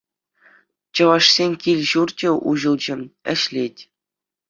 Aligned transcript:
Чӑвашсен 0.99 1.51
кил-ҫурчӗ 1.67 2.29
уҫӑлчӗ, 2.55 2.95
ӗҫлет. 3.33 3.75